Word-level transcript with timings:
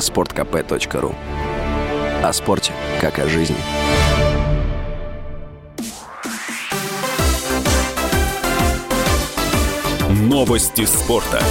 sportkp.ru 0.00 1.14
О 2.22 2.32
спорте, 2.32 2.72
как 3.00 3.18
о 3.18 3.28
жизни. 3.28 3.56
Новости 10.08 10.84
спорта. 10.84 11.42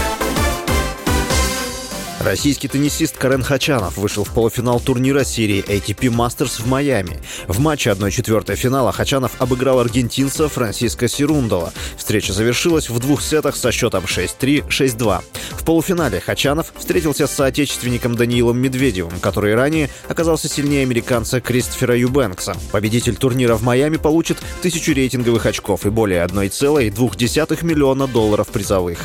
Российский 2.19 2.67
теннисист 2.67 3.17
Карен 3.17 3.43
Хачанов 3.43 3.97
вышел 3.97 4.25
в 4.25 4.33
полуфинал 4.33 4.81
турнира 4.81 5.23
серии 5.23 5.63
ATP 5.63 6.09
Masters 6.09 6.61
в 6.61 6.67
Майами. 6.67 7.17
В 7.47 7.59
матче 7.61 7.91
1-4 7.91 8.55
финала 8.55 8.91
Хачанов 8.91 9.31
обыграл 9.39 9.79
аргентинца 9.79 10.49
Франсиско 10.49 11.07
Сирундова. 11.07 11.71
Встреча 11.97 12.33
завершилась 12.33 12.89
в 12.89 12.99
двух 12.99 13.21
сетах 13.21 13.55
со 13.55 13.71
счетом 13.71 14.03
6-3, 14.03 14.67
6-2. 14.67 15.23
Полуфинале 15.69 16.19
Хачанов 16.19 16.73
встретился 16.75 17.27
с 17.27 17.31
соотечественником 17.31 18.15
Даниилом 18.15 18.57
Медведевым, 18.57 19.19
который 19.19 19.53
ранее 19.53 19.91
оказался 20.07 20.49
сильнее 20.49 20.81
американца 20.81 21.41
Кристофера 21.41 21.95
Юбенкса. 21.95 22.55
Победитель 22.71 23.15
турнира 23.15 23.53
в 23.53 23.61
Майами 23.61 23.97
получит 23.97 24.39
тысячу 24.63 24.93
рейтинговых 24.93 25.45
очков 25.45 25.85
и 25.85 25.91
более 25.91 26.25
1,2 26.25 27.63
миллиона 27.63 28.07
долларов 28.07 28.47
призовых. 28.47 28.97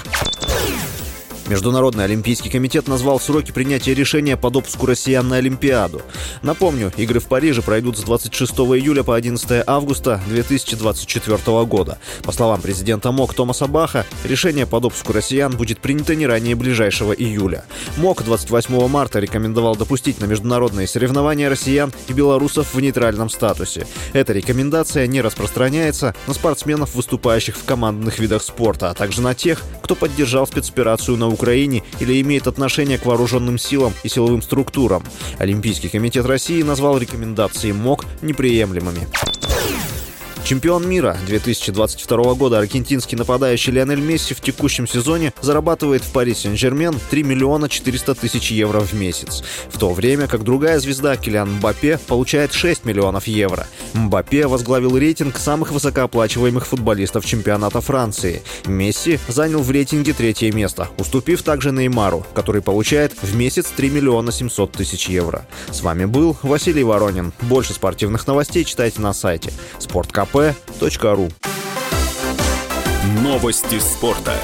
Международный 1.48 2.05
олимпийский 2.05 2.48
комитет 2.48 2.89
назвал 2.89 3.21
сроки 3.21 3.53
принятия 3.53 3.93
решения 3.93 4.37
по 4.37 4.51
допуску 4.51 4.87
россиян 4.87 5.29
на 5.29 5.37
Олимпиаду. 5.37 6.01
Напомню, 6.43 6.91
игры 6.97 7.20
в 7.20 7.27
Париже 7.27 7.61
пройдут 7.61 7.98
с 7.98 8.03
26 8.03 8.53
июля 8.53 9.03
по 9.03 9.15
11 9.15 9.62
августа 9.67 10.23
2024 10.29 11.65
года. 11.67 11.98
По 12.23 12.33
словам 12.33 12.62
президента 12.62 13.12
МОК 13.12 13.34
Томаса 13.34 13.67
Баха, 13.67 14.07
решение 14.25 14.67
по 14.67 14.80
допуску 14.80 15.12
россиян 15.12 15.55
будет 15.55 15.80
принято 15.80 16.15
не 16.15 16.27
ранее 16.27 16.55
ближайшего 16.55 17.12
июля. 17.12 17.65
МОК 17.98 18.25
28 18.25 18.89
марта 18.89 19.19
рекомендовал 19.19 19.77
допустить 19.77 20.20
на 20.20 20.25
международные 20.25 20.87
соревнования 20.87 21.51
россиян 21.51 21.92
и 22.09 22.15
белорусов 22.15 22.73
в 22.73 22.81
нейтральном 22.81 23.29
статусе. 23.29 23.87
Эта 24.15 24.33
рекомендация 24.33 25.06
не 25.06 25.20
распространяется 25.20 26.15
на 26.27 26.33
спортсменов, 26.33 26.95
выступающих 26.95 27.56
в 27.56 27.65
командных 27.65 28.19
видах 28.19 28.42
спорта, 28.42 28.89
а 28.89 28.95
также 28.95 29.20
на 29.20 29.34
тех, 29.34 29.62
кто 29.83 29.95
поддержал 29.95 30.47
спецоперацию 30.47 31.19
на 31.19 31.34
Украине 31.35 31.83
или 32.01 32.21
имеет 32.23 32.47
отношение 32.47 32.97
к 32.97 33.05
вооруженным 33.05 33.59
силам 33.59 33.93
и 34.03 34.09
силовым 34.09 34.41
структурам. 34.41 35.05
Олимпийский 35.39 35.91
комитет 35.91 36.25
России 36.25 36.63
назвал 36.63 36.97
рекомендации 36.97 37.73
МОК 37.73 38.07
неприемлемыми. 38.23 39.07
Чемпион 40.45 40.87
мира 40.87 41.17
2022 41.27 42.34
года 42.34 42.59
аргентинский 42.59 43.17
нападающий 43.17 43.73
Лионель 43.73 44.03
Месси 44.03 44.34
в 44.34 44.42
текущем 44.42 44.87
сезоне 44.87 45.33
зарабатывает 45.41 46.05
в 46.05 46.12
Пари 46.12 46.34
Сен-Жермен 46.34 46.95
3 47.09 47.23
миллиона 47.23 47.70
400 47.70 48.14
тысяч 48.14 48.50
евро 48.50 48.81
в 48.81 48.92
месяц, 48.92 49.42
в 49.70 49.78
то 49.78 49.95
время 49.95 50.27
как 50.27 50.45
другая 50.45 50.78
звезда 50.81 51.17
Килиан 51.17 51.50
Мбаппе 51.50 51.98
получает 52.06 52.53
6 52.53 52.84
миллионов 52.84 53.27
евро. 53.27 53.67
Мбаппе 53.95 54.47
возглавил 54.47 54.98
рейтинг 54.98 55.39
самых 55.39 55.72
высокооплачиваемых 55.72 56.67
футболистов 56.67 57.25
чемпионата 57.25 57.81
Франции. 57.81 58.42
Месси 58.67 59.19
занял 59.28 59.62
в 59.62 59.70
рейтинге 59.70 60.12
третье 60.12 60.53
место, 60.53 60.89
уступив 60.98 61.42
также 61.42 61.72
Неймару, 61.72 62.27
который 62.34 62.61
получает 62.61 63.15
в 63.22 63.34
месяц 63.34 63.72
3 63.75 63.89
миллиона 63.89 64.31
700 64.31 64.72
тысяч 64.72 65.09
евро. 65.09 65.47
С 65.70 65.81
вами 65.81 66.05
был 66.05 66.37
Василий 66.42 66.84
Воронин. 66.84 67.33
Больше 67.41 67.72
спортивных 67.72 68.27
новостей 68.27 68.65
читайте 68.65 69.00
на 69.00 69.15
сайте 69.15 69.50
sportkp.ru 70.35 71.29
Новости 73.23 73.79
спорта. 73.79 74.35